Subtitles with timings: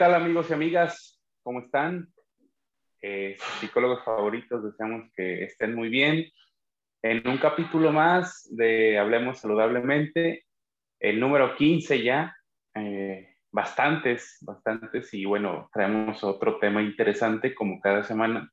[0.00, 1.20] tal amigos y amigas?
[1.42, 2.08] ¿Cómo están?
[3.02, 6.24] Eh, psicólogos favoritos, deseamos que estén muy bien.
[7.02, 10.46] En un capítulo más de Hablemos Saludablemente,
[11.00, 12.34] el número 15 ya,
[12.76, 18.50] eh, bastantes, bastantes, y bueno, traemos otro tema interesante como cada semana.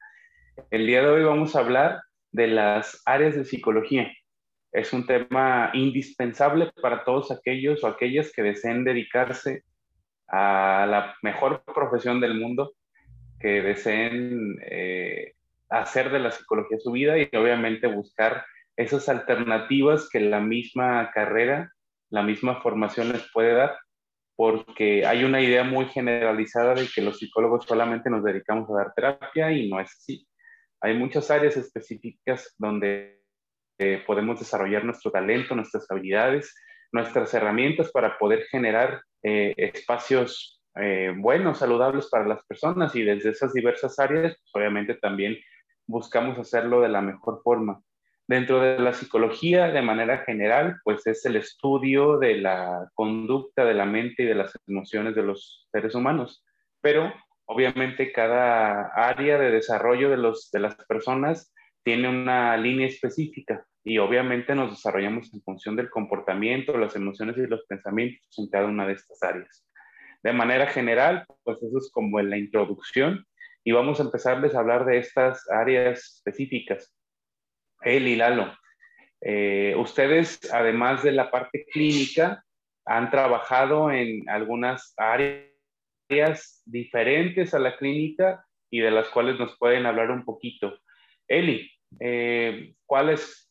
[0.70, 4.12] El día de hoy vamos a hablar de las áreas de psicología.
[4.74, 9.64] Es un tema indispensable para todos aquellos o aquellas que deseen dedicarse
[10.28, 12.74] a la mejor profesión del mundo,
[13.40, 15.34] que deseen eh,
[15.70, 18.46] hacer de la psicología su vida y obviamente buscar
[18.76, 21.72] esas alternativas que la misma carrera,
[22.10, 23.78] la misma formación les puede dar,
[24.36, 28.94] porque hay una idea muy generalizada de que los psicólogos solamente nos dedicamos a dar
[28.94, 30.28] terapia y no es así.
[30.80, 33.24] Hay muchas áreas específicas donde
[33.80, 36.56] eh, podemos desarrollar nuestro talento, nuestras habilidades,
[36.92, 43.32] nuestras herramientas para poder generar eh, espacios eh, buenos, saludables para las personas y desde
[43.32, 45.38] esas diversas áreas, pues, obviamente también
[45.86, 47.82] buscamos hacerlo de la mejor forma.
[48.26, 53.74] Dentro de la psicología, de manera general, pues es el estudio de la conducta de
[53.74, 56.46] la mente y de las emociones de los seres humanos.
[56.80, 57.14] Pero
[57.48, 61.54] obviamente cada área de desarrollo de, los, de las personas
[61.84, 67.48] tiene una línea específica y obviamente nos desarrollamos en función del comportamiento, las emociones y
[67.48, 69.66] los pensamientos en cada una de estas áreas.
[70.22, 73.26] De manera general, pues eso es como en la introducción
[73.64, 76.94] y vamos a empezarles a hablar de estas áreas específicas.
[77.82, 78.54] El y Lalo,
[79.22, 82.44] eh, ustedes, además de la parte clínica,
[82.84, 89.86] han trabajado en algunas áreas diferentes a la clínica y de las cuales nos pueden
[89.86, 90.78] hablar un poquito.
[91.26, 93.47] Eli, eh, ¿cuáles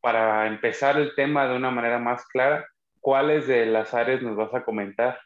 [0.00, 2.66] para empezar el tema de una manera más clara,
[3.00, 5.18] ¿cuáles de las áreas nos vas a comentar?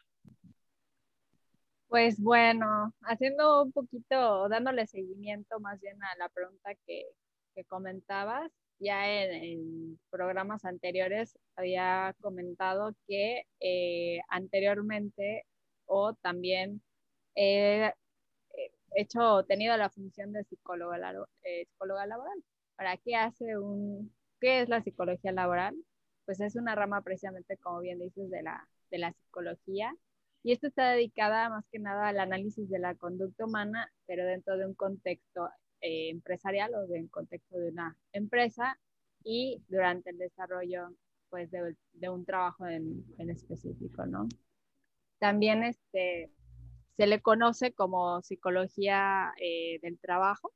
[1.87, 7.05] Pues bueno, haciendo un poquito, dándole seguimiento más bien a la pregunta que,
[7.67, 15.45] comentabas, ya en, programas anteriores había comentado que eh, anteriormente
[15.85, 16.81] o también
[17.35, 17.93] he
[18.95, 20.97] hecho, tenido la función de psicóloga,
[21.43, 22.43] eh, psicóloga laboral.
[22.81, 25.75] ¿Para qué hace un, qué es la psicología laboral?
[26.25, 29.95] Pues es una rama precisamente, como bien dices, de la, de la psicología.
[30.41, 34.57] Y esto está dedicada más que nada al análisis de la conducta humana, pero dentro
[34.57, 35.47] de un contexto
[35.81, 38.79] eh, empresarial o de un contexto de una empresa
[39.23, 40.89] y durante el desarrollo
[41.29, 44.27] pues de, de un trabajo en, en, específico, ¿no?
[45.19, 46.31] También este,
[46.97, 50.51] se le conoce como psicología eh, del trabajo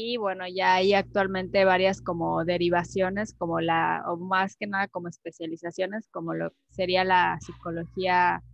[0.00, 5.08] y bueno, ya hay actualmente varias como derivaciones, como la, o más que nada como
[5.08, 8.44] especializaciones, como lo sería la psicología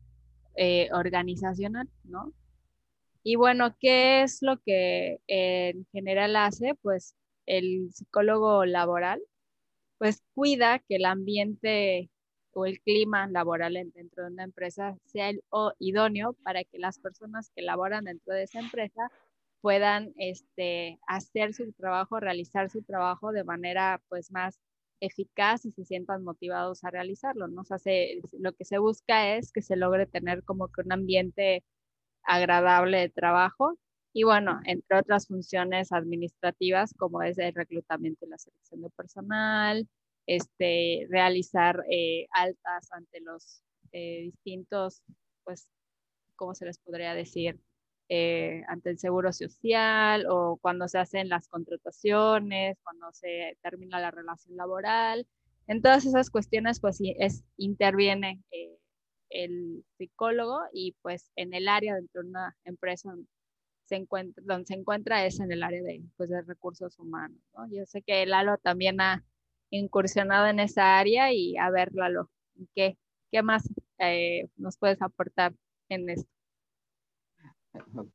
[0.56, 2.32] eh, organizacional, ¿no?
[3.22, 6.76] Y bueno, ¿qué es lo que en general hace?
[6.80, 9.20] Pues el psicólogo laboral,
[9.98, 12.10] pues cuida que el ambiente
[12.52, 15.42] o el clima laboral dentro de una empresa sea el,
[15.78, 19.10] idóneo para que las personas que laboran dentro de esa empresa
[19.64, 24.60] puedan este, hacer su trabajo, realizar su trabajo de manera pues más
[25.00, 27.62] eficaz y se sientan motivados a realizarlo, ¿no?
[27.62, 27.78] O
[28.38, 31.64] lo que se busca es que se logre tener como que un ambiente
[32.24, 33.78] agradable de trabajo
[34.12, 39.88] y bueno, entre otras funciones administrativas como es el reclutamiento y la selección de personal,
[40.26, 45.00] este, realizar eh, altas ante los eh, distintos,
[45.42, 45.68] pues,
[46.36, 47.58] ¿cómo se les podría decir?
[48.10, 54.10] Eh, ante el seguro social o cuando se hacen las contrataciones, cuando se termina la
[54.10, 55.26] relación laboral.
[55.66, 58.76] En todas esas cuestiones, pues es, interviene eh,
[59.30, 63.14] el psicólogo y pues en el área dentro de una empresa
[63.84, 67.38] se encuentra, donde se encuentra es en el área de, pues, de recursos humanos.
[67.56, 67.66] ¿no?
[67.70, 69.24] Yo sé que Lalo también ha
[69.70, 72.30] incursionado en esa área y a ver, Lalo,
[72.74, 72.98] ¿qué,
[73.32, 73.64] qué más
[73.98, 75.54] eh, nos puedes aportar
[75.88, 76.33] en esto?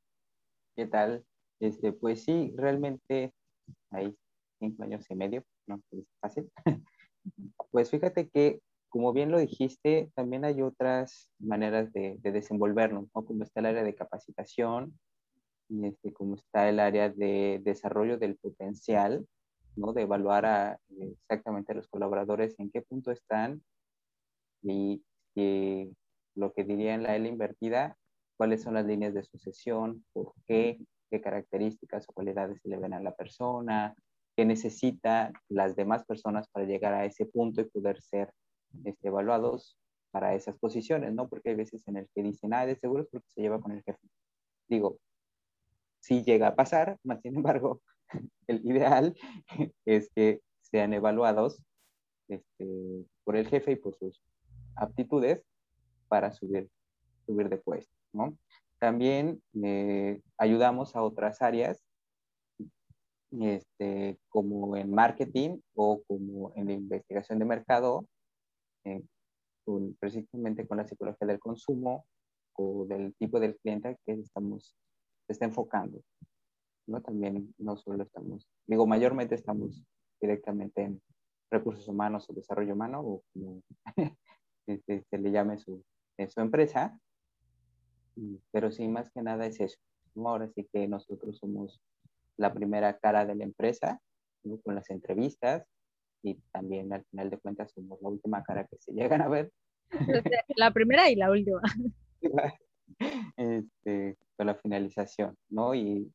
[0.75, 1.25] ¿Qué tal?
[1.59, 3.33] Este, pues sí, realmente
[3.91, 4.15] hay
[4.59, 5.81] cinco años y medio, no
[6.21, 6.51] fácil.
[7.71, 13.25] Pues fíjate que, como bien lo dijiste, también hay otras maneras de, desenvolvernos, ¿no?
[13.25, 14.97] Como está el área de capacitación,
[15.67, 19.27] y este, como está el área de desarrollo del potencial,
[19.75, 19.93] ¿no?
[19.93, 23.61] De evaluar a, exactamente a los colaboradores en qué punto están
[24.63, 25.03] y,
[25.35, 25.91] y
[26.35, 27.98] lo que diría en la L invertida,
[28.39, 30.79] cuáles son las líneas de sucesión, por qué,
[31.11, 33.93] qué características o cualidades se le ven a la persona,
[34.37, 38.33] qué necesita las demás personas para llegar a ese punto y poder ser
[38.85, 39.77] este, evaluados.
[40.11, 41.27] para esas posiciones, ¿no?
[41.27, 43.73] Porque hay veces en el que dicen, ah, de seguro es porque se lleva con
[43.73, 43.99] el jefe.
[44.69, 44.97] Digo,
[45.99, 47.81] sí llega a pasar, más sin embargo,
[48.47, 49.17] el ideal
[49.85, 51.61] es que sean evaluados
[52.29, 54.23] este, por el jefe y por sus
[54.77, 55.43] aptitudes
[56.07, 56.69] para subir,
[57.25, 58.37] subir de puesto, ¿no?
[58.79, 61.83] También eh, ayudamos a otras áreas,
[63.31, 68.07] este, como en marketing o como en la investigación de mercado,
[68.85, 69.03] eh,
[69.99, 72.05] precisamente con la psicología del consumo
[72.53, 74.75] o del tipo del cliente que estamos
[75.27, 76.01] está enfocando.
[76.87, 77.01] ¿no?
[77.01, 79.83] También no solo estamos, digo, mayormente estamos
[80.19, 81.01] directamente en
[81.51, 83.61] recursos humanos o desarrollo humano o como
[84.65, 84.77] se,
[85.09, 85.83] se, le llame su,
[86.27, 86.99] su empresa,
[88.51, 89.77] pero sí, más que nada es eso.
[90.15, 91.79] Ahora sí que nosotros somos
[92.37, 93.99] la primera cara de la empresa,
[94.63, 95.65] con las entrevistas,
[96.23, 99.51] y también al final de cuentas somos la última cara que se llegan a ver.
[100.55, 101.61] La primera y la última.
[103.37, 105.75] Este, con la finalización, ¿no?
[105.75, 106.11] Y,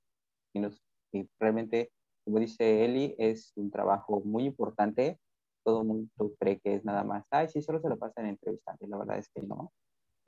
[0.52, 1.92] y, nos, y, realmente,
[2.24, 5.18] como dice Eli, es un trabajo muy importante.
[5.64, 8.30] Todo el mundo cree que es nada más, ay, sí, solo se lo pasan en
[8.32, 9.72] entrevistas, y la verdad es que no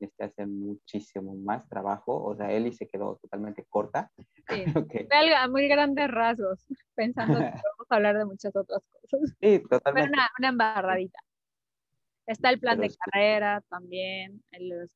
[0.01, 2.23] este, hace muchísimo más trabajo.
[2.23, 4.11] O sea, Eli se quedó totalmente corta.
[4.49, 4.65] Sí,
[5.37, 9.37] a muy grandes rasgos, pensando que vamos a hablar de muchas otras cosas.
[9.41, 10.11] Sí, totalmente.
[10.11, 11.19] Pero una, una embarradita.
[12.27, 14.91] Está el plan de carrera también, los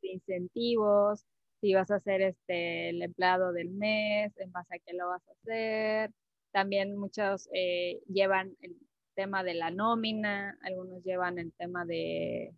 [0.00, 1.26] incentivos,
[1.60, 5.22] si vas a ser este, el empleado del mes, en base a qué lo vas
[5.28, 6.10] a hacer.
[6.50, 8.76] También muchos eh, llevan el
[9.14, 12.54] tema de la nómina, algunos llevan el tema de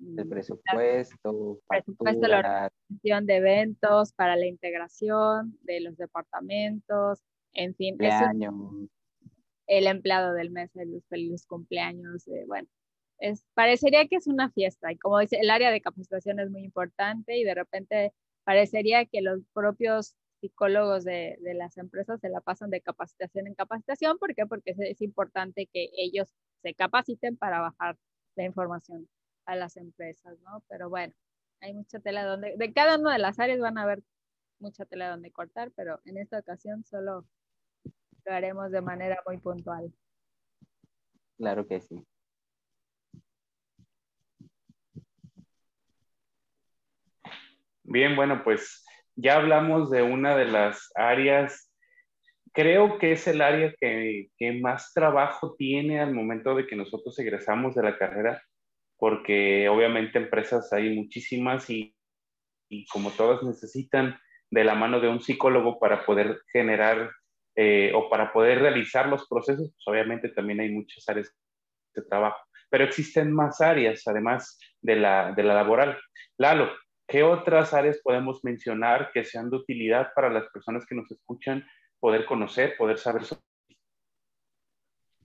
[0.00, 7.96] el presupuesto, presupuesto la organización de eventos para la integración de los departamentos, en fin,
[9.66, 12.68] el empleado del mes, los felices cumpleaños, eh, bueno,
[13.18, 16.64] es, parecería que es una fiesta y como dice, el área de capacitación es muy
[16.64, 18.12] importante y de repente
[18.44, 23.54] parecería que los propios psicólogos de, de, las empresas se la pasan de capacitación en
[23.54, 24.18] capacitación.
[24.18, 24.44] ¿Por qué?
[24.44, 27.96] Porque es, es importante que ellos se capaciten para bajar
[28.36, 29.08] la información
[29.46, 30.62] a las empresas, ¿no?
[30.68, 31.14] Pero bueno,
[31.60, 34.02] hay mucha tela donde, de cada una de las áreas van a haber
[34.58, 37.26] mucha tela donde cortar, pero en esta ocasión solo
[38.24, 39.92] lo haremos de manera muy puntual.
[41.36, 42.06] Claro que sí.
[47.82, 51.70] Bien, bueno, pues ya hablamos de una de las áreas,
[52.52, 54.30] creo que es el área que,
[54.60, 58.42] más trabajo tiene al momento de que nosotros egresamos de la carrera,
[58.98, 61.94] porque obviamente empresas hay muchísimas y,
[62.92, 64.18] como todas necesitan
[64.50, 67.10] de la mano de un psicólogo para poder generar
[67.56, 71.32] eh, o para poder realizar los procesos, pues obviamente también hay muchas áreas
[71.94, 72.38] de trabajo,
[72.68, 75.98] pero existen más áreas además de la, de la laboral.
[76.36, 76.70] Lalo,
[77.06, 81.64] ¿Qué otras áreas podemos mencionar que sean de utilidad para las personas que nos escuchan
[82.00, 83.42] poder conocer, poder saber sobre?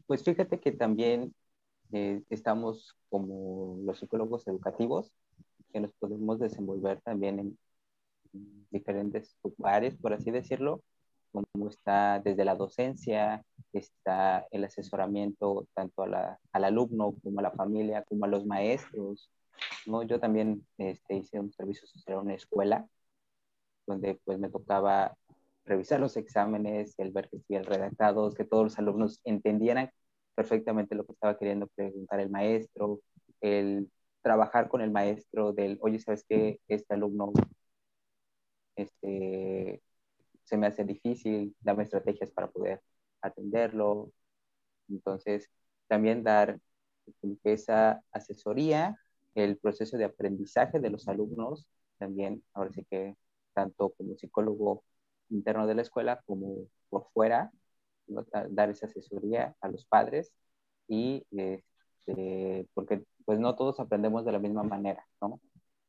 [0.05, 1.33] Pues fíjate que también
[1.91, 5.11] eh, estamos como los psicólogos educativos,
[5.71, 7.57] que nos podemos desenvolver también en,
[8.71, 10.83] diferentes áreas, por así decirlo,
[11.31, 13.43] como está desde la docencia,
[13.73, 19.31] está el asesoramiento tanto al alumno como a la familia, como a los maestros,
[19.85, 20.03] ¿no?
[20.03, 22.87] Yo también este, hice un servicio social en una escuela,
[23.87, 25.15] donde pues me tocaba
[25.65, 29.91] revisar los exámenes, el ver que estuvieran redactados, que todos los alumnos entendieran
[30.39, 33.01] perfectamente lo que estaba queriendo preguntar el maestro,
[33.41, 33.91] el
[34.21, 36.61] trabajar con el maestro del, oye, ¿sabes qué?
[36.69, 37.33] Este alumno
[38.77, 39.81] este,
[40.45, 42.81] se me hace difícil, dame estrategias para poder
[43.21, 44.13] atenderlo.
[44.87, 45.49] Entonces,
[45.89, 46.57] también dar
[47.43, 48.97] esa asesoría
[49.35, 51.67] el proceso de aprendizaje de los alumnos,
[51.97, 53.17] también, ahora sí que
[53.53, 54.85] tanto como psicólogo
[55.29, 57.51] interno de la escuela como por fuera,
[58.49, 60.33] dar esa asesoría a los padres
[60.87, 65.39] y este, porque pues no todos aprendemos de la misma manera, ¿no?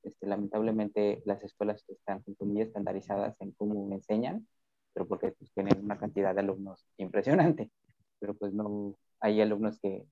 [0.02, 4.46] Este, lamentablemente las escuelas están muy estandarizadas en cómo enseñan,
[4.94, 7.70] pero porque pues, tienen una cantidad de alumnos impresionante,
[8.18, 10.06] pero pues no, hay alumnos que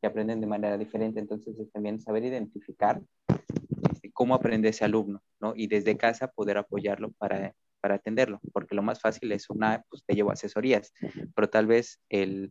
[0.00, 1.20] que aprenden de manera diferente.
[1.20, 3.00] Entonces, es también saber identificar
[3.90, 5.54] este, cómo aprende ese alumno, ¿no?
[5.56, 7.54] Y desde casa poder apoyarlo para,
[7.84, 10.94] para atenderlo, porque lo más fácil es una, pues te llevo asesorías,
[11.34, 12.50] pero tal vez el,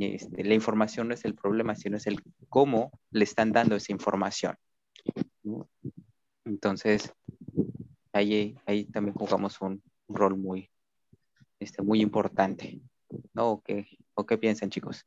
[0.00, 3.92] este, la información no es el problema, sino es el cómo le están dando esa
[3.92, 4.56] información.
[6.44, 7.12] Entonces,
[8.12, 10.68] ahí, ahí también jugamos un, rol muy,
[11.60, 12.80] este, muy importante.
[13.32, 13.50] ¿no?
[13.52, 15.06] ¿O qué, ¿O qué piensan, chicos?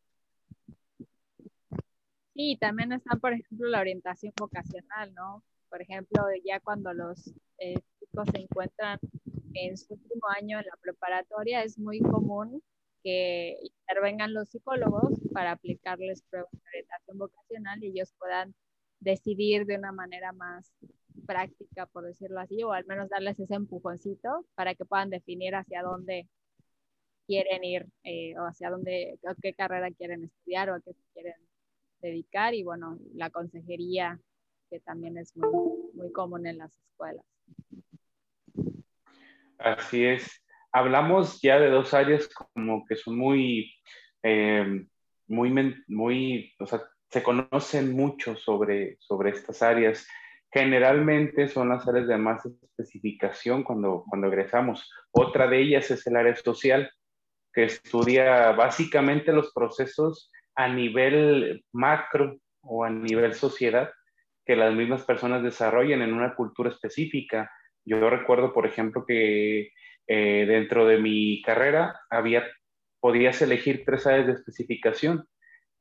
[2.34, 5.44] Sí, también está, por ejemplo, la orientación vocacional, ¿no?
[5.68, 7.82] Por ejemplo, ya cuando los eh,
[8.32, 9.00] se encuentran
[9.54, 12.62] en su último año en la preparatoria, es muy común
[13.04, 18.56] que intervengan los psicólogos para aplicarles pruebas de orientación vocacional y ellos puedan
[19.00, 20.72] decidir de una manera más
[21.26, 25.82] práctica, por decirlo así, o al menos darles ese empujoncito para que puedan definir hacia
[25.84, 26.28] dónde
[27.28, 31.04] quieren ir eh, o hacia dónde, o qué carrera quieren estudiar o a qué se
[31.14, 31.36] quieren
[32.02, 34.20] dedicar y bueno, la consejería
[34.70, 37.33] que también es muy, muy común en las escuelas.
[39.60, 40.44] Así es.
[40.72, 43.74] Hablamos ya de dos áreas como que son muy,
[44.24, 44.86] eh,
[45.28, 50.08] muy, muy, o sea, se conocen mucho sobre, sobre estas áreas.
[50.52, 54.90] Generalmente son las áreas de más especificación cuando, cuando egresamos.
[55.12, 56.92] Otra de ellas es el área social,
[57.54, 63.92] que estudia básicamente los procesos a nivel macro o a nivel sociedad
[64.46, 67.50] que las mismas personas desarrollan en una cultura específica.
[67.86, 69.72] Yo recuerdo, por ejemplo, que
[70.08, 72.46] eh, dentro de mi carrera había,
[73.00, 75.28] podías elegir tres áreas de especificación.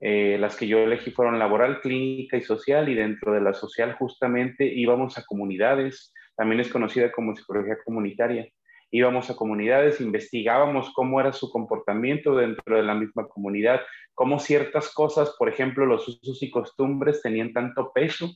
[0.01, 3.95] Eh, las que yo elegí fueron laboral, clínica y social, y dentro de la social
[3.95, 8.49] justamente íbamos a comunidades, también es conocida como psicología comunitaria.
[8.91, 13.81] Íbamos a comunidades, investigábamos cómo era su comportamiento dentro de la misma comunidad,
[14.15, 18.29] cómo ciertas cosas, por ejemplo, los usos y costumbres tenían tanto peso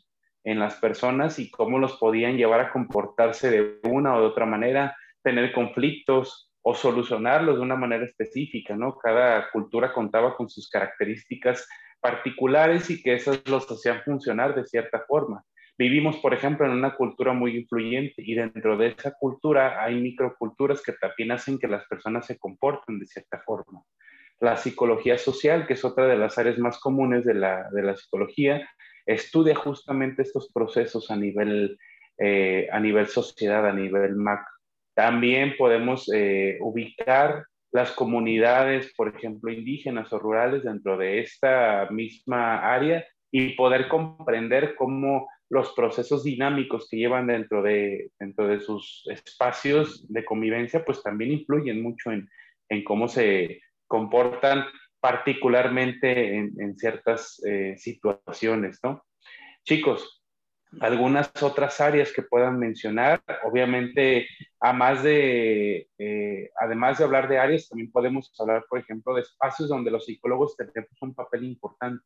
[0.46, 4.46] en las personas y cómo los podían llevar a comportarse de una o de otra
[4.46, 8.96] manera, tener conflictos o solucionarlos de una manera específica, ¿no?
[8.96, 11.66] Cada cultura contaba con sus características
[12.00, 15.42] particulares y que esas los hacían funcionar de cierta forma.
[15.76, 20.80] Vivimos, por ejemplo, en una cultura muy influyente y dentro de esa cultura hay microculturas
[20.80, 23.82] que también hacen que las personas se comporten de cierta forma.
[24.38, 27.96] La psicología social, que es otra de las áreas más comunes de la, de la
[27.96, 28.64] psicología,
[29.06, 31.78] estudia justamente estos procesos a nivel,
[32.18, 34.52] eh, a nivel sociedad, a nivel macro.
[34.94, 42.58] También podemos eh, ubicar las comunidades, por ejemplo, indígenas o rurales dentro de esta misma
[42.58, 49.04] área y poder comprender cómo los procesos dinámicos que llevan dentro de, dentro de sus
[49.06, 52.28] espacios de convivencia, pues también influyen mucho en,
[52.68, 54.64] en cómo se comportan
[55.06, 59.04] particularmente en, ciertas eh, situaciones, ¿no?
[59.62, 60.20] Chicos,
[60.80, 64.26] algunas otras áreas que puedan mencionar, obviamente,
[64.58, 69.68] además de, eh, además de hablar de áreas, también podemos hablar, por ejemplo, de espacios
[69.68, 72.04] donde los psicólogos tenemos un papel importante.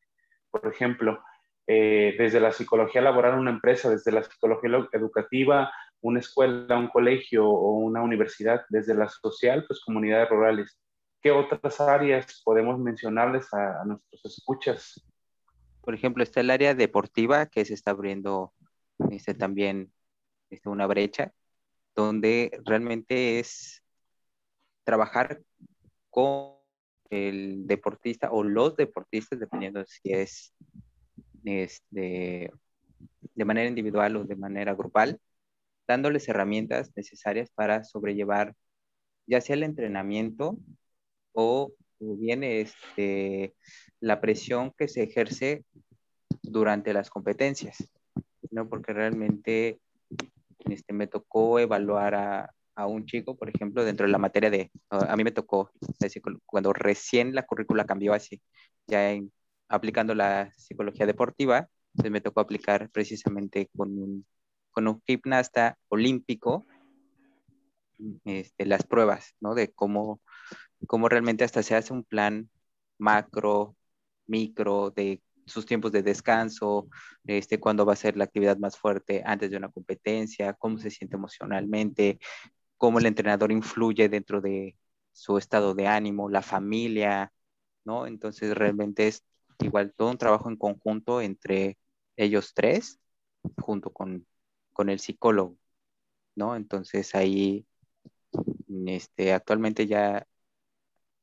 [0.50, 1.22] Por ejemplo,
[1.66, 7.48] eh, desde la psicología laboral una empresa, desde la psicología educativa una escuela, un colegio
[7.48, 10.78] o una universidad, desde la social, pues comunidades rurales.
[11.20, 15.04] ¿Qué otras áreas podemos mencionarles a, nuestros escuchas?
[15.82, 18.52] Por ejemplo, está el área deportiva que se está abriendo
[19.10, 19.92] este, también
[20.50, 21.32] este, una brecha,
[21.94, 23.82] donde realmente es
[24.84, 25.40] trabajar
[26.08, 26.54] con
[27.10, 30.54] el deportista o los deportistas, dependiendo si es
[31.44, 32.50] este,
[33.34, 35.20] de manera individual o de manera grupal,
[35.86, 38.54] dándoles herramientas necesarias para sobrellevar
[39.26, 40.58] ya sea el entrenamiento
[41.32, 43.54] o bien este,
[44.00, 45.64] la presión que se ejerce
[46.42, 47.90] durante las competencias,
[48.50, 48.68] ¿no?
[48.68, 49.78] Porque realmente
[50.60, 54.70] este, me tocó evaluar a, a un chico, por ejemplo, dentro de la materia de,
[54.88, 55.70] a mí me tocó,
[56.46, 58.40] cuando recién la currícula cambió así,
[58.86, 59.14] ya
[59.68, 64.26] aplicando la psicología deportiva, pues me tocó aplicar precisamente con un,
[64.70, 66.66] con un gimnasta olímpico
[68.24, 69.54] este, las pruebas, ¿no?
[69.54, 70.20] De cómo
[70.86, 72.50] cómo realmente hasta se hace un plan
[72.98, 73.76] macro,
[74.26, 76.88] micro, de sus tiempos de descanso,
[77.24, 80.90] este, cuándo va a ser la actividad más fuerte antes de una competencia, cómo se
[80.90, 82.18] siente emocionalmente,
[82.76, 84.76] cómo el entrenador influye dentro de
[85.12, 87.32] su estado de ánimo, la familia,
[87.84, 88.06] ¿no?
[88.06, 89.24] Entonces realmente es
[89.60, 91.78] igual todo un trabajo en conjunto entre
[92.16, 93.00] ellos tres,
[93.58, 94.26] junto con,
[94.72, 95.58] con el psicólogo,
[96.36, 96.56] ¿no?
[96.56, 97.66] Entonces ahí,
[98.86, 100.26] este, actualmente ya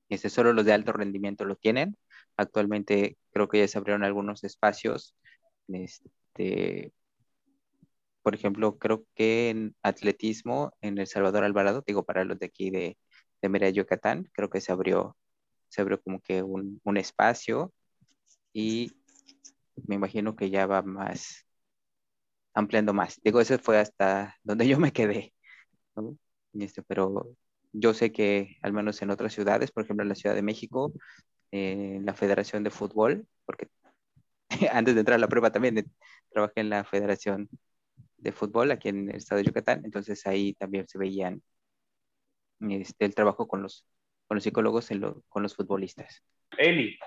[0.10, 1.98] este, solo los de alto rendimiento lo tienen.
[2.38, 5.16] Actualmente creo que ya se abrieron algunos espacios.
[5.68, 6.94] Este,
[8.22, 12.70] por ejemplo, creo que en atletismo en El Salvador Alvarado, digo para los de aquí
[12.70, 12.98] de,
[13.42, 15.18] de Mérida, Yucatán, creo que se abrió,
[15.70, 17.74] se abrió como que un, un espacio
[18.54, 18.92] y
[19.88, 21.46] me imagino que ya va más,
[22.54, 23.20] ampliando más.
[23.24, 25.34] Digo, eso fue hasta donde yo me quedé,
[26.54, 27.36] Este, pero
[27.79, 30.91] yo sé que al menos en otras ciudades, por ejemplo en la Ciudad de México,
[31.51, 33.67] eh, la Federación de Fútbol, porque
[34.72, 35.86] antes de entrar a la prueba también
[36.29, 37.50] trabajé en la Federación
[38.17, 41.41] de Fútbol aquí en el estado de Yucatán, entonces ahí también se veían
[42.60, 43.86] este, el trabajo con los,
[44.27, 44.89] con los psicólogos,
[45.29, 46.24] con los futbolistas.
[46.57, 46.98] Eli,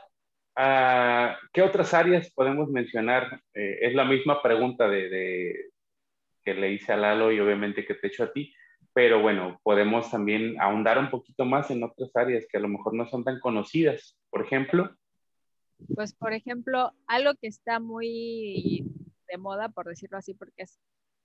[0.56, 3.42] ah, ¿qué otras áreas podemos mencionar?
[3.54, 5.70] Eh, es la misma pregunta de,
[6.44, 8.54] que le hice a Lalo y obviamente que te he hecho a ti,
[8.92, 12.94] pero bueno, podemos también ahondar un poquito más en otras áreas que a lo mejor
[12.94, 14.18] no son tan conocidas.
[14.30, 14.96] Por ejemplo.
[15.94, 18.84] Pues, por ejemplo, algo que está muy
[19.28, 20.78] de moda, por decirlo así, porque es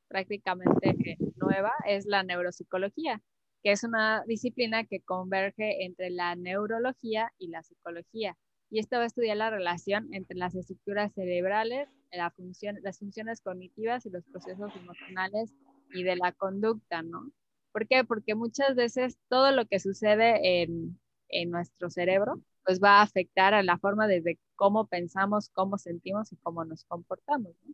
[0.07, 3.22] prácticamente nueva, es la neuropsicología
[3.65, 8.38] que es una disciplina que converge entre la neurología y la psicología.
[8.69, 13.41] Y esto va a estudiar la relación entre las estructuras cerebrales, la función, las funciones
[13.41, 15.51] cognitivas y los procesos emocionales
[15.95, 17.31] y de la conducta, ¿no?
[17.75, 18.05] ¿Por qué?
[18.05, 23.53] Porque muchas veces todo lo que sucede en, en nuestro cerebro pues va a afectar
[23.53, 27.53] a la forma desde cómo pensamos, cómo sentimos y cómo nos comportamos.
[27.65, 27.74] ¿no?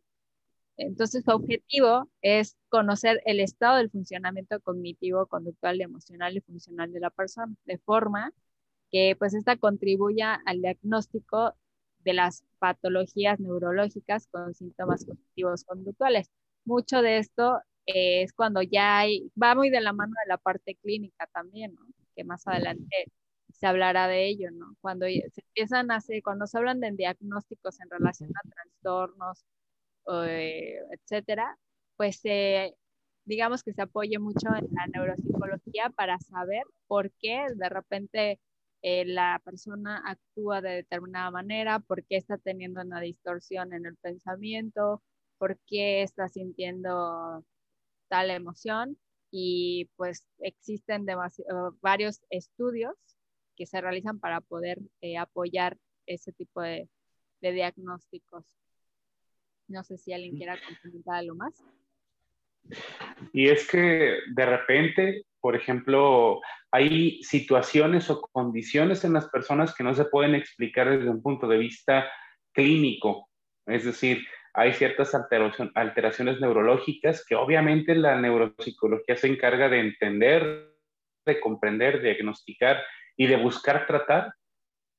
[0.75, 6.99] Entonces, su objetivo es conocer el estado del funcionamiento cognitivo, conductual, emocional y funcional de
[6.99, 8.33] la persona, de forma
[8.89, 11.53] que pues esta contribuya al diagnóstico
[11.99, 16.31] de las patologías neurológicas con síntomas cognitivos conductuales.
[16.65, 20.75] Mucho de esto es cuando ya hay, va muy de la mano de la parte
[20.75, 21.85] clínica también, ¿no?
[22.15, 23.11] que más adelante
[23.53, 24.75] se hablará de ello, ¿no?
[24.81, 29.45] Cuando se empiezan a hacer, cuando se hablan de diagnósticos en relación a trastornos,
[30.13, 31.57] eh, etcétera,
[31.97, 32.75] pues eh,
[33.25, 38.39] digamos que se apoye mucho en la neuropsicología para saber por qué de repente
[38.81, 43.95] eh, la persona actúa de determinada manera, por qué está teniendo una distorsión en el
[43.97, 45.03] pensamiento,
[45.37, 47.45] por qué está sintiendo
[48.11, 48.97] tal emoción
[49.31, 51.05] y pues existen
[51.79, 52.93] varios estudios
[53.55, 54.79] que se realizan para poder
[55.17, 56.89] apoyar ese tipo de
[57.39, 58.43] diagnósticos.
[59.69, 61.63] No sé si alguien quiera complementar algo más.
[63.31, 69.85] Y es que de repente, por ejemplo, hay situaciones o condiciones en las personas que
[69.85, 72.11] no se pueden explicar desde un punto de vista
[72.51, 73.29] clínico.
[73.65, 74.21] Es decir,
[74.53, 75.15] hay ciertas
[75.75, 80.73] alteraciones neurológicas que obviamente la neuropsicología se encarga de entender,
[81.25, 82.83] de comprender, diagnosticar
[83.15, 84.33] y de buscar tratar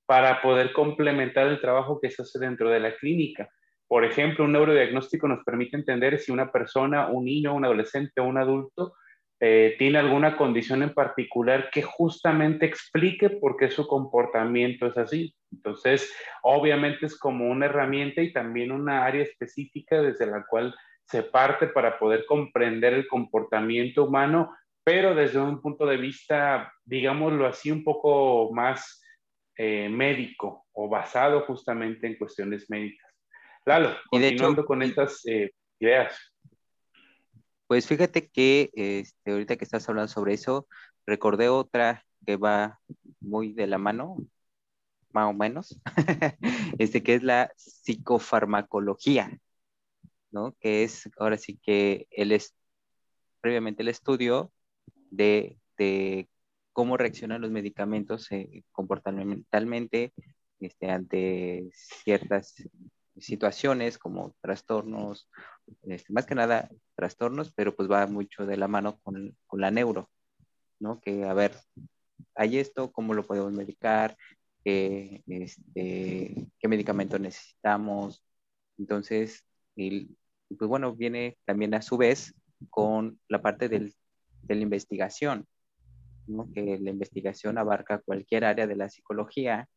[0.06, 3.48] para poder complementar el trabajo que se hace dentro de la clínica.
[3.86, 8.24] Por ejemplo, un neurodiagnóstico nos permite entender si una persona, un niño, un adolescente o
[8.24, 8.94] un adulto
[9.38, 15.34] eh, tiene alguna condición en particular que justamente explique por qué su comportamiento es así.
[15.52, 16.12] Entonces,
[16.42, 21.66] obviamente es como una herramienta y también una área específica desde la cual se parte
[21.66, 27.84] para poder comprender el comportamiento humano, pero desde un punto de vista, digámoslo así, un
[27.84, 29.02] poco más
[29.56, 33.10] eh, médico o basado justamente en cuestiones médicas.
[33.64, 36.18] Lalo, continuando con estas eh, ideas.
[37.66, 40.66] Pues fíjate que este, ahorita que estás hablando sobre eso,
[41.06, 42.80] recordé otra que va
[43.20, 44.16] muy de la mano,
[45.12, 45.81] más o menos,
[46.79, 49.38] este, que es la psicofarmacología,
[50.31, 50.55] ¿no?
[50.61, 52.55] Que es ahora sí que él es
[53.40, 54.53] previamente el estudio
[55.11, 55.59] de,
[56.72, 60.12] cómo reaccionan los medicamentos eh, comportamentalmente
[60.61, 62.55] este, ante ciertas
[63.18, 65.29] situaciones como trastornos,
[65.83, 69.70] este, más que nada trastornos, pero pues va mucho de la mano con, con, la
[69.70, 70.09] neuro,
[70.79, 71.01] ¿no?
[71.01, 71.53] Que a ver,
[72.35, 74.16] hay esto, ¿cómo lo podemos medicar?
[74.64, 78.25] ¿Qué, este, qué medicamento necesitamos?
[78.79, 79.44] Entonces,
[79.77, 80.16] y,
[80.57, 82.35] pues bueno, viene también a su vez
[82.70, 83.94] con la parte del,
[84.42, 85.46] de la investigación,
[86.55, 89.68] que la investigación abarca cualquier área de la psicología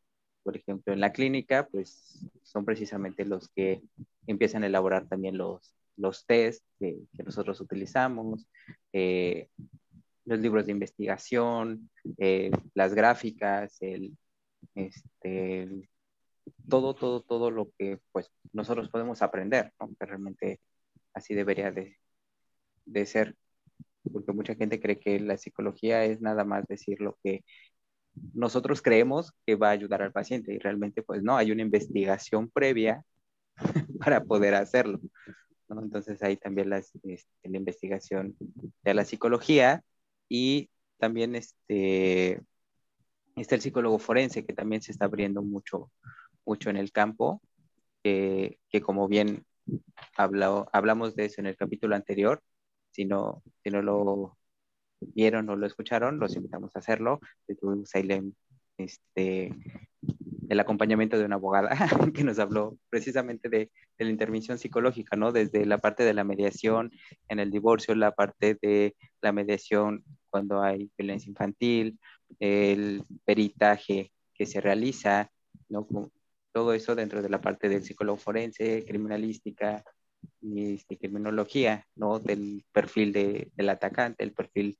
[0.46, 3.82] por ejemplo, en la clínica, pues son precisamente los que
[4.28, 8.46] empiezan a elaborar también los, los test que, nosotros utilizamos,
[8.92, 9.48] eh,
[10.24, 14.16] los libros de investigación, eh, las gráficas, el,
[14.74, 15.88] este,
[16.68, 20.60] todo, todo, todo lo que pues nosotros podemos aprender, que realmente
[21.14, 21.98] así debería de,
[22.84, 23.36] de ser,
[24.12, 27.44] porque mucha gente cree que la psicología es nada más decir lo que
[28.32, 32.50] nosotros creemos que va a ayudar al paciente y realmente pues no, hay una investigación
[32.50, 33.04] previa
[34.00, 35.00] para poder hacerlo.
[35.68, 38.36] Entonces ahí también las, este, la investigación
[38.82, 39.82] de la psicología
[40.28, 42.40] y también este,
[43.42, 45.90] está el psicólogo forense que también se está abriendo mucho,
[46.44, 47.40] mucho en el campo,
[48.02, 49.44] que, que como bien
[50.16, 52.42] hablamos de eso en el capítulo anterior,
[52.90, 54.36] si no, si no lo
[55.00, 57.20] vieron o lo escucharon, los invitamos a hacerlo.
[57.60, 57.90] Tuvimos
[58.78, 59.54] este,
[60.48, 61.70] el acompañamiento de una abogada
[62.14, 65.32] que nos habló precisamente de, de, la intervención psicológica, ¿no?
[65.32, 66.92] Desde la parte de la mediación
[67.28, 71.98] en el divorcio, la parte de la mediación cuando hay violencia infantil,
[72.38, 75.30] el peritaje que se realiza,
[75.68, 75.86] ¿no?
[76.52, 79.84] Todo eso dentro de la parte del psicólogo forense, criminalística
[80.40, 82.18] y este, criminología, ¿no?
[82.18, 84.78] Del perfil de, del atacante, el perfil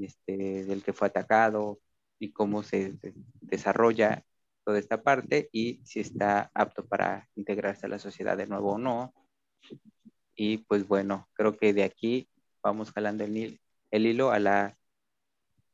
[0.00, 1.80] este, del que fue atacado
[2.18, 2.94] y cómo se
[3.40, 4.24] desarrolla
[4.64, 8.78] toda esta parte y si está apto para integrarse a la sociedad de nuevo o
[8.78, 9.14] no.
[10.34, 12.28] Y pues bueno, creo que de aquí
[12.62, 14.76] vamos jalando el, el hilo a la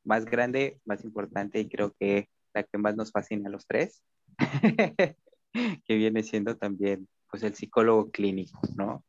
[0.07, 4.03] más grande, más importante y creo que la que más nos fascina a los tres,
[5.53, 9.05] que viene siendo también pues el psicólogo clínico, ¿no?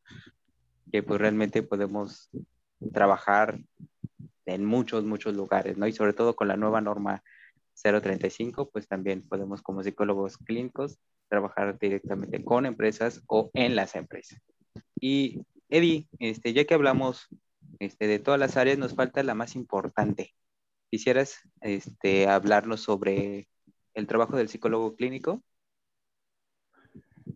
[0.92, 2.30] Que pues realmente podemos
[2.94, 3.60] trabajar
[4.46, 5.88] en muchos, muchos lugares, ¿no?
[5.88, 7.24] Y sobre todo con la nueva norma
[7.82, 14.42] 035, pues también podemos como psicólogos clínicos trabajar directamente con empresas o en las empresas.
[15.00, 17.28] Y Eddie, este, ya que hablamos
[17.80, 20.34] este, de todas las áreas, nos falta la más importante.
[20.90, 23.48] ¿Quisieras este, hablarnos sobre
[23.94, 25.42] el trabajo del psicólogo clínico?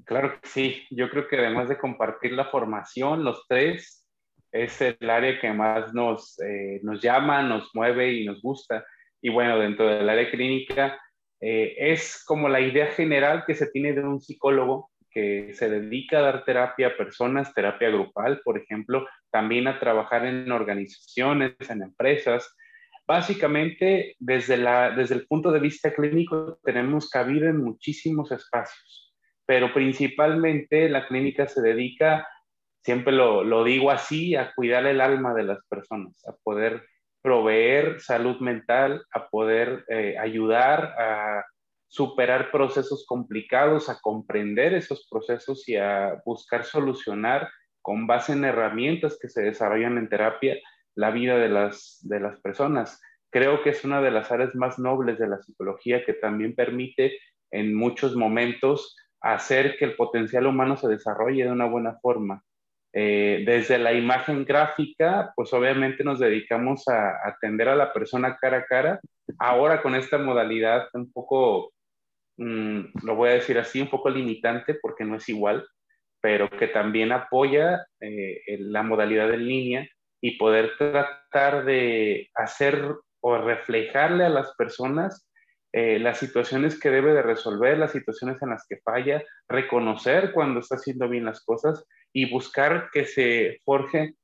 [0.06, 0.84] Claro que sí.
[0.90, 4.08] Yo creo que además de compartir la formación, los tres,
[4.52, 8.86] es el área que más nos, eh, nos llama, nos mueve y nos gusta.
[9.22, 11.00] Y bueno, dentro del área clínica,
[11.40, 16.20] eh, es como la idea general que se tiene de un psicólogo que se dedica
[16.20, 21.82] a dar terapia a personas, terapia grupal, por ejemplo, también a trabajar en organizaciones, en
[21.82, 22.56] empresas.
[23.12, 29.14] Básicamente, desde, la, desde el punto de vista clínico, tenemos cabida en muchísimos espacios,
[29.46, 32.26] pero principalmente la clínica se dedica,
[32.82, 36.86] siempre lo, lo digo así, a cuidar el alma de las personas, a poder
[37.22, 41.46] proveer salud mental, a poder eh, ayudar a
[41.90, 47.50] superar procesos complicados, a comprender esos procesos y a buscar solucionar
[47.82, 50.58] con base en herramientas que se desarrollan en terapia
[50.96, 53.02] la vida de las, de las personas.
[53.30, 57.18] Creo que es una de las áreas más nobles de la psicología que también permite
[57.52, 62.44] en muchos momentos hacer que el potencial humano se desarrolle de una buena forma.
[62.94, 68.58] Eh, desde la imagen gráfica, pues obviamente nos dedicamos a, atender a la persona cara
[68.58, 69.00] a cara.
[69.40, 71.72] Ahora con esta modalidad un poco,
[72.38, 75.66] mm, lo voy a decir así, un poco limitante porque no es igual,
[76.20, 79.88] pero que también apoya eh, la modalidad en línea
[80.22, 85.28] y poder tratar de hacer o reflejarle a las personas
[85.74, 90.60] eh, las situaciones que debe de resolver, las situaciones en las que falla, reconocer cuando
[90.60, 94.16] está haciendo bien las cosas y buscar que se forje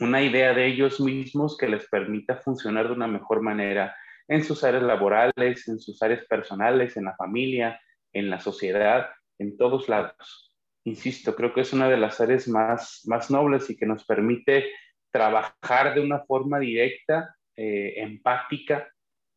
[0.00, 3.94] una idea de ellos mismos que les permita funcionar de una mejor manera
[4.26, 7.80] en sus áreas laborales, en sus áreas personales, en la familia,
[8.12, 10.54] en la sociedad, en todos lados.
[10.84, 14.70] Insisto, creo que es una de las áreas más, más nobles y que nos permite
[15.10, 18.88] trabajar de una forma directa, eh, empática,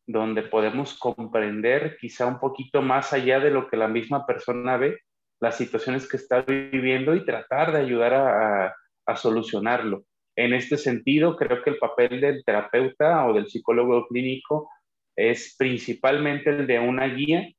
[0.06, 4.98] donde podemos comprender quizá un poquito más allá de lo que la misma persona ve
[5.40, 8.74] las situaciones que está viviendo y tratar de ayudar a,
[9.16, 10.04] solucionarlo.
[10.34, 14.70] En este sentido, creo que el papel del terapeuta o del psicólogo clínico
[15.14, 17.52] es principalmente el de una guía,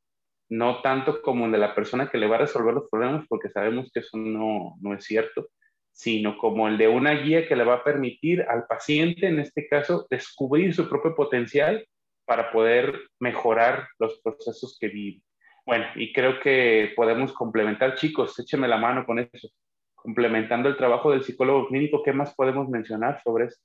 [0.49, 3.49] no tanto como el de la persona que le va a resolver los problemas, porque
[3.49, 5.47] sabemos que eso no, no es cierto,
[5.95, 9.65] sino como el de una guía que le va a permitir al paciente, en este
[9.69, 11.87] caso, descubrir su propio potencial
[12.25, 15.21] para poder mejorar los procesos que vive.
[15.65, 19.47] Bueno, y creo que podemos complementar, chicos, échenme la mano con eso.
[19.95, 23.61] Complementando el trabajo del psicólogo clínico, ¿qué más podemos mencionar sobre eso?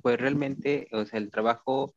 [0.00, 1.94] Pues realmente, o sea, el trabajo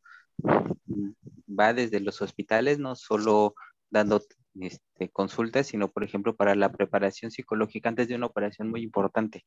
[1.57, 3.55] va desde los hospitales, no solo
[3.89, 4.21] dando
[4.61, 9.45] este, consultas, sino, por ejemplo, para la preparación psicológica antes de una operación muy importante.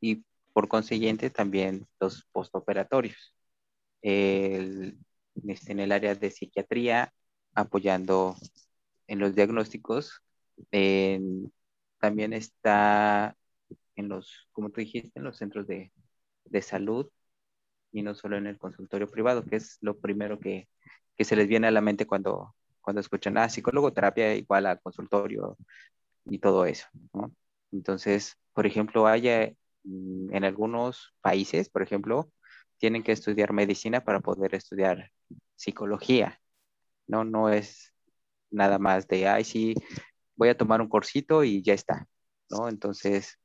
[0.00, 3.34] Y por consiguiente, también los postoperatorios.
[4.02, 4.98] El,
[5.46, 7.12] este, en el área de psiquiatría,
[7.54, 8.36] apoyando
[9.06, 10.22] en los diagnósticos.
[12.00, 13.36] también está
[13.96, 15.92] en los, como tú dijiste, en los centros de,
[16.44, 17.10] de, salud
[17.92, 20.68] y no solo en el consultorio privado, que es lo primero que,
[21.16, 22.54] que se les viene a la mente cuando,
[22.88, 25.58] cuando escuchan, ah, psicólogo, terapia igual a consultorio
[26.24, 26.86] y todo eso.
[27.70, 29.52] Entonces, por ejemplo, haya
[29.84, 32.32] mm, en algunos países, por ejemplo,
[32.78, 35.10] tienen que estudiar medicina para poder estudiar
[35.54, 36.40] psicología.
[37.06, 37.92] No, no es
[38.50, 39.74] nada más de, ay, sí,
[40.34, 42.06] voy a tomar un cursito y ya está,
[42.48, 42.70] ¿no?
[42.70, 43.38] Entonces,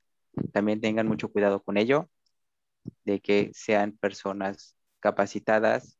[0.53, 2.10] también tengan mucho cuidado con ello,
[3.03, 5.99] de que sean personas capacitadas,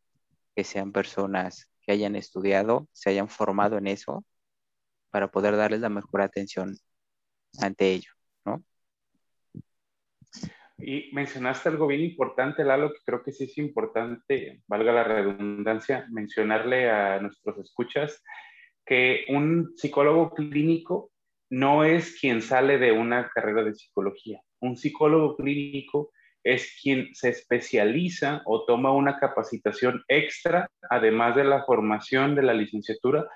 [0.56, 4.26] que sean personas que hayan estudiado, se hayan formado en eso
[5.10, 6.76] para poder darles la mejor atención
[7.60, 8.12] ante ello,
[8.46, 8.64] ¿no?
[10.78, 16.08] Y mencionaste algo bien importante, Lalo, que creo que sí es importante, valga la redundancia,
[16.10, 18.24] mencionarle a nuestros escuchas
[18.86, 21.12] que un psicólogo clínico
[21.50, 24.42] no es quien sale de una carrera de psicología.
[24.60, 26.12] Un psicólogo clínico
[26.44, 32.54] es quien se especializa o toma una capacitación extra, además de la formación de la
[32.54, 33.28] licenciatura,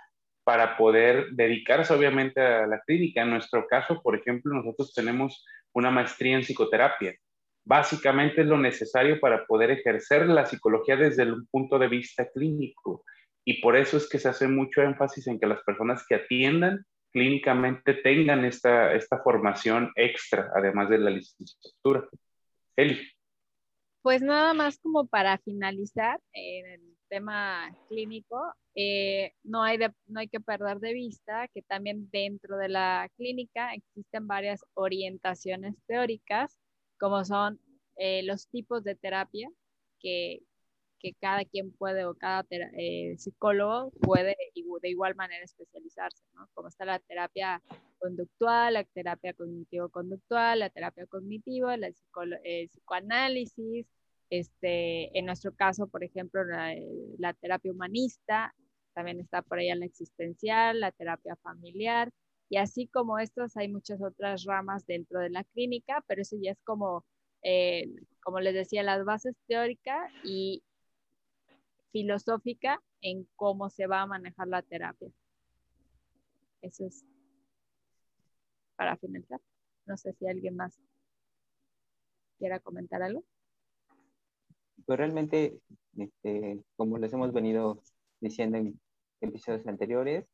[0.44, 3.22] para poder dedicarse obviamente a la clínica.
[3.22, 7.16] En nuestro caso, por ejemplo, nosotros tenemos una maestría en psicoterapia.
[7.66, 13.04] Básicamente es lo necesario para poder ejercer la psicología desde un punto de vista clínico.
[13.46, 16.86] Y por eso es que se hace mucho énfasis en que las personas que atiendan
[17.12, 22.08] clínicamente tengan esta, esta formación extra, además de la licenciatura.
[24.02, 28.40] Pues nada más como para finalizar en el tema clínico,
[28.76, 33.74] eh, no, hay no hay que perder de vista que también dentro de la clínica
[33.74, 36.58] existen varias orientaciones teóricas,
[37.00, 37.60] como son
[37.98, 39.50] eh, los tipos de terapia
[40.00, 40.44] que,
[41.00, 44.38] que cada quien puede o cada eh, psicólogo puede
[44.82, 46.48] de igual manera especializarse, ¿no?
[46.54, 47.62] Como está la terapia
[48.00, 51.94] conductual, la terapia cognitivo-conductual, la terapia cognitiva, el
[52.70, 53.88] psicoanálisis,
[54.30, 58.54] este, en nuestro caso, por ejemplo, la, terapia humanista,
[58.94, 62.12] también está por ahí la existencial, la terapia familiar,
[62.50, 66.52] y así como estas hay muchas otras ramas dentro de la clínica, pero eso ya
[66.52, 67.06] es como,
[67.44, 67.88] eh,
[68.22, 70.64] como les decía, las bases teóricas y,
[71.92, 75.10] filosófica en cómo se va a manejar la terapia.
[76.62, 77.04] Eso es
[78.78, 79.42] para finalizar.
[79.86, 80.80] No sé si alguien más
[82.38, 83.24] quiera comentar algo.
[84.86, 85.60] Pues realmente,
[85.98, 87.82] este, como les hemos venido
[88.22, 88.80] diciendo en
[89.20, 90.26] episodios anteriores,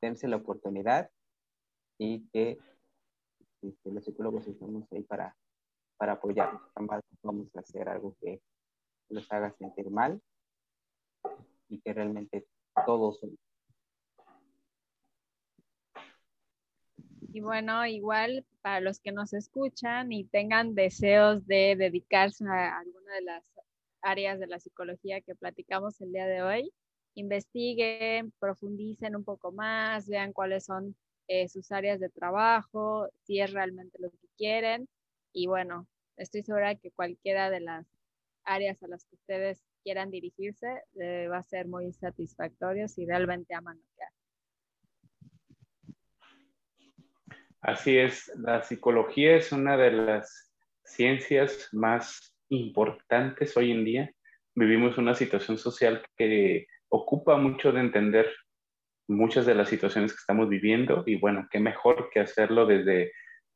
[0.00, 1.10] dense la oportunidad
[1.98, 2.58] y que
[3.62, 5.36] este, los psicólogos estamos ahí para,
[5.96, 6.20] para.
[6.74, 8.40] Jamás vamos a hacer algo que
[9.08, 10.20] los haga sentir mal
[11.68, 12.46] y que realmente
[12.86, 13.20] todos
[17.32, 23.14] Y bueno, igual para los que nos escuchan y tengan deseos de dedicarse a alguna
[23.14, 23.44] de las
[24.02, 26.72] áreas de la psicología que platicamos el día de hoy,
[27.14, 30.96] investiguen, profundicen un poco más, vean cuáles son
[31.28, 34.88] eh, sus áreas de trabajo, si es realmente lo que quieren.
[35.32, 37.86] Y bueno, estoy segura que cualquiera de las
[38.42, 43.54] áreas a las que ustedes quieran dirigirse, eh, va a ser muy satisfactorio si realmente
[43.54, 44.19] aman lo que hacen.
[47.62, 50.52] Así es, la psicología es una de las
[50.84, 54.10] ciencias más importantes hoy en día.
[54.54, 58.32] Vivimos una situación social que ocupa mucho de entender
[59.08, 63.12] muchas de las situaciones que estamos viviendo y bueno, qué mejor que hacerlo desde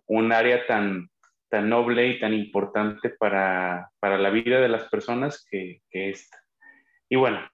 [0.06, 1.08] un área tan
[1.54, 6.36] tan noble y tan importante para, la vida de las personas que, que esta.
[7.08, 7.48] Y bueno,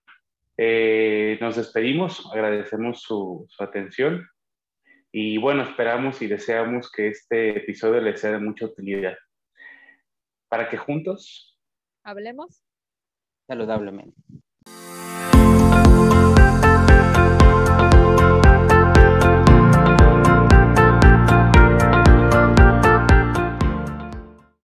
[0.57, 4.27] eh, nos despedimos, agradecemos su, su, atención
[5.13, 9.17] y bueno, esperamos y deseamos que este episodio les sea de mucha utilidad.
[10.49, 11.59] Para que juntos
[12.05, 12.63] hablemos
[13.47, 14.21] saludablemente.